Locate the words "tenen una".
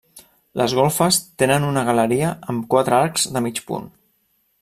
1.43-1.83